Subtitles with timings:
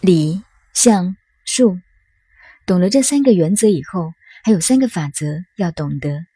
[0.00, 0.42] 理、
[0.74, 1.80] 象、数，
[2.66, 4.12] 懂了这三个原则以后，
[4.44, 6.26] 还有三个法则要懂得。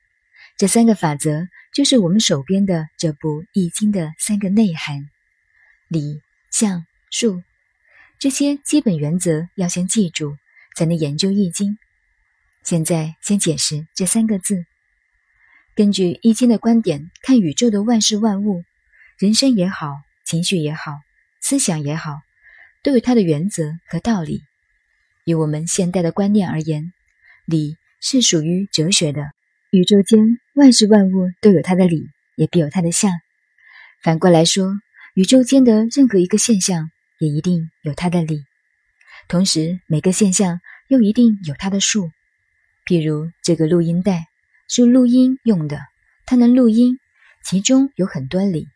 [0.56, 5.08] 这三个法则就是我们手边的这部《易经》的三个内涵：
[5.88, 6.20] 理、
[6.50, 7.42] 象、数。
[8.18, 10.36] 这些基本原则要先记住，
[10.74, 11.72] 才能研究《易经》。
[12.64, 14.64] 现在先解释这三个字。
[15.74, 18.64] 根据《易经》的观点看宇宙的万事万物，
[19.18, 20.98] 人生也好，情绪也好，
[21.40, 22.20] 思想也好。
[22.82, 24.42] 都有它的原则和道理。
[25.24, 26.92] 以我们现代的观念而言，
[27.44, 29.22] 理是属于哲学的。
[29.70, 33.12] 宇宙间万事万物都有它的理，也必有它的象。
[34.02, 34.72] 反过来说，
[35.14, 38.42] 宇宙间的任何一个现象也一定有它的理。
[39.28, 42.10] 同时，每个现象又一定有它的数。
[42.86, 44.26] 譬如这个录音带
[44.68, 45.78] 是录音用的，
[46.26, 46.98] 它能录音，
[47.44, 48.66] 其中有很多理。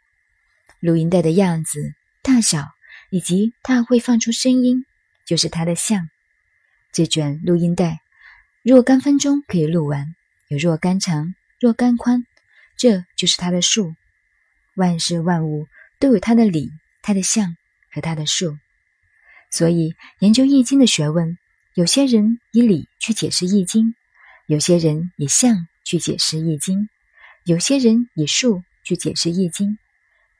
[0.78, 1.80] 录音带的样子、
[2.22, 2.73] 大小。
[3.14, 4.84] 以及它会放出声音，
[5.24, 6.10] 就是它的像。
[6.90, 8.00] 这卷录音带
[8.64, 10.16] 若干分钟可以录完，
[10.48, 12.26] 有若干长、若干宽，
[12.76, 13.94] 这就是它的数。
[14.74, 15.68] 万事万物
[16.00, 17.56] 都有它的理、它的象
[17.92, 18.58] 和它的数。
[19.48, 21.38] 所以研究易经的学问，
[21.74, 23.94] 有些人以理去解释易经，
[24.46, 26.88] 有些人以象去解释易经，
[27.44, 29.78] 有些人以数去解释易经。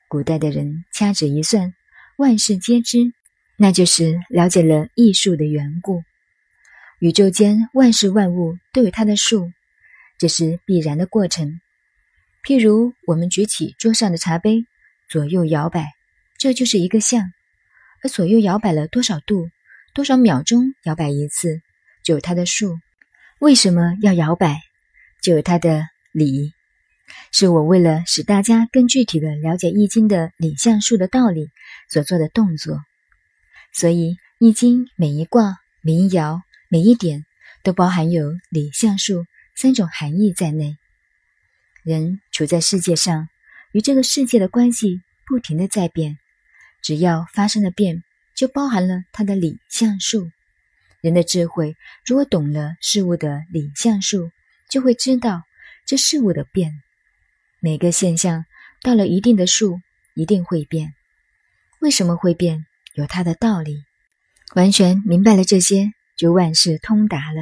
[0.09, 1.73] 古代的人掐指一算。
[2.17, 3.13] 万事皆知，
[3.57, 6.05] 那就是了解了艺术的缘故。
[7.01, 9.51] 宇宙间万事万物都有它的数，
[10.17, 11.61] 这是必然的过程。
[12.45, 14.65] 譬如我们举起桌上的茶杯，
[15.09, 15.93] 左右摇摆，
[16.39, 17.33] 这就是一个象。
[18.03, 19.49] 而左右摇摆了多少度，
[19.93, 21.61] 多少秒钟摇摆一次，
[22.05, 22.79] 就有它的数。
[23.41, 24.61] 为什么要摇摆，
[25.21, 26.53] 就有它的理。
[27.33, 31.51] 是我为了使大家更具体的了解易经的理象数的道理
[31.91, 32.83] 所做的动作，
[33.73, 37.25] 所以易经每一卦、每一爻、每一点
[37.63, 39.25] 都包含有理象数
[39.57, 40.77] 三种含义在内。
[41.83, 43.29] 人处在世界上，
[43.73, 46.19] 与这个世界的关系不停的在变，
[46.83, 48.03] 只要发生了变，
[48.35, 50.31] 就包含了它的理象数。
[51.01, 51.77] 人的智慧
[52.07, 54.31] 如果懂了事物的理象数，
[54.71, 55.43] 就会知道
[55.85, 56.81] 这事物的变。
[57.65, 58.45] 每个现象
[58.83, 59.81] 到了一定的数，
[60.13, 60.93] 一定会变。
[61.81, 62.67] 为什么会变？
[62.93, 63.83] 有它的道理。
[64.55, 67.41] 完全明白了这些，就万事通达了。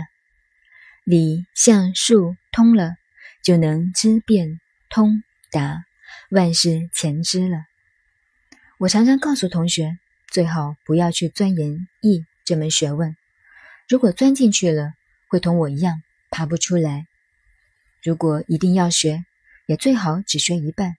[1.02, 2.94] 理、象、数通了，
[3.42, 5.82] 就能知变通达，
[6.30, 7.64] 万事全知了。
[8.78, 13.16] 我常常告诉同学，最好不要去钻研易这门学问。
[13.88, 14.92] 如果钻进去了，
[15.26, 16.00] 会同我一样
[16.30, 17.08] 爬不出来。
[18.04, 19.24] 如果一定要学，
[19.66, 20.96] 也最好只学一半。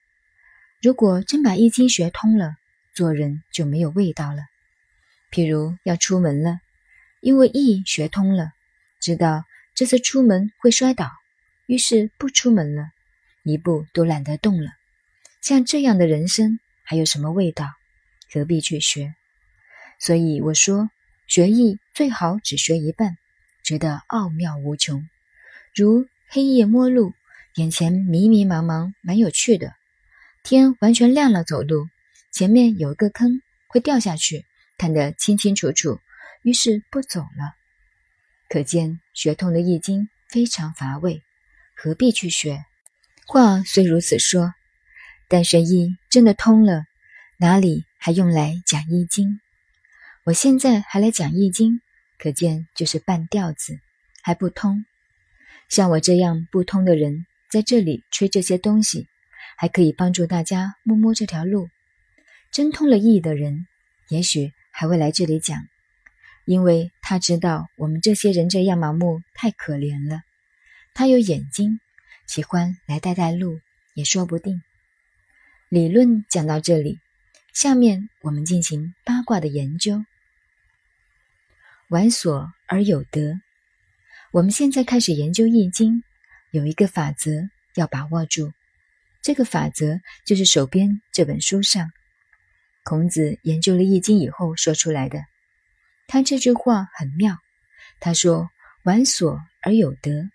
[0.82, 2.56] 如果真把易经学通了，
[2.94, 4.42] 做人就没有味道了。
[5.30, 6.60] 譬如要出门了，
[7.20, 8.52] 因为易学通了，
[9.00, 9.44] 知道
[9.74, 11.10] 这次出门会摔倒，
[11.66, 12.90] 于是不出门了，
[13.42, 14.70] 一步都懒得动了。
[15.40, 17.66] 像这样的人生还有什么味道？
[18.32, 19.14] 何必去学？
[19.98, 20.90] 所以我说，
[21.26, 23.16] 学易最好只学一半，
[23.62, 25.08] 觉得奥妙无穷，
[25.74, 27.14] 如黑夜摸路。
[27.54, 29.74] 眼前迷迷茫茫，蛮有趣的。
[30.42, 31.88] 天完全亮了，走路
[32.32, 34.44] 前面有一个坑，会掉下去，
[34.76, 36.00] 看得清清楚楚。
[36.42, 37.54] 于是不走了。
[38.48, 41.22] 可见学通了易经非常乏味，
[41.76, 42.64] 何必去学？
[43.24, 44.52] 话虽如此说，
[45.28, 46.84] 但学易真的通了，
[47.36, 49.38] 哪里还用来讲易经？
[50.24, 51.80] 我现在还来讲易经，
[52.18, 53.78] 可见就是半吊子，
[54.22, 54.84] 还不通。
[55.68, 57.24] 像我这样不通的人。
[57.54, 59.06] 在这里吹这些东西，
[59.56, 61.68] 还可以帮助大家摸摸这条路。
[62.50, 63.68] 真通了意的人，
[64.08, 65.62] 也许还会来这里讲，
[66.46, 70.22] 因为他知道我们这些人这样盲目太可怜了。
[70.94, 71.78] 他有眼睛，
[72.26, 73.60] 喜欢来带带路，
[73.94, 74.60] 也说不定。
[75.68, 76.98] 理论讲到这里，
[77.52, 80.04] 下面我们进行八卦的研究。
[81.88, 83.40] 玩所而有得。
[84.32, 86.02] 我们现在开始研究易经。
[86.54, 87.32] 有一个法则
[87.74, 88.52] 要把握住，
[89.22, 91.90] 这个法则就是手边这本书上
[92.84, 95.24] 孔子研究了易经以后说出来的。
[96.06, 97.38] 他这句话很妙，
[97.98, 98.50] 他说
[98.84, 100.30] ：“玩所而有得。”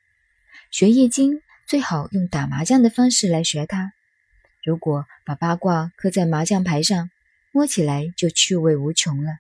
[0.72, 3.94] 学易经最好用打麻将的方式来学它。
[4.62, 7.10] 如果把八卦刻在麻将牌上，
[7.54, 9.38] 摸起来就趣味无穷了。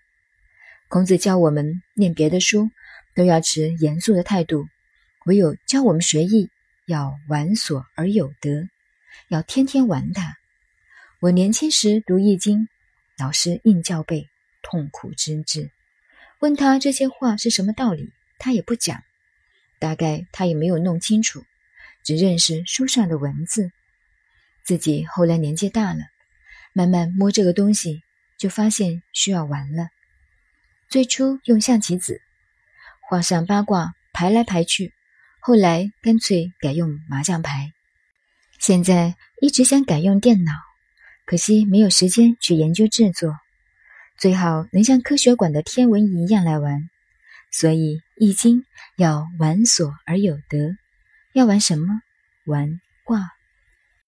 [0.87, 2.71] 孔子教我们念别的书
[3.15, 4.69] 都要持严肃的态度，
[5.25, 6.49] 唯有教我们学易。
[6.89, 8.67] 要玩所而有得，
[9.27, 10.35] 要天天玩它。
[11.19, 12.67] 我年轻时读易经，
[13.15, 14.27] 老师硬教背，
[14.63, 15.69] 痛苦之至。
[16.39, 19.03] 问他这些话是什么道理，他也不讲。
[19.77, 21.45] 大概他也没有弄清楚，
[22.03, 23.69] 只认识书上的文字。
[24.63, 25.99] 自己后来年纪大了，
[26.73, 28.01] 慢慢摸这个东西，
[28.39, 29.89] 就发现需要玩了。
[30.89, 32.19] 最初用象棋子，
[33.07, 34.91] 画上八卦，排来排去。
[35.39, 37.71] 后来干脆改用麻将牌。
[38.59, 40.51] 现在一直想改用电脑，
[41.25, 43.35] 可惜没有时间去研究制作。
[44.17, 46.89] 最好能像科学馆的天文仪一样来玩。
[47.51, 48.61] 所以《易经》
[48.97, 50.75] 要玩所而有得。
[51.33, 52.01] 要玩什么？
[52.45, 53.31] 玩卦。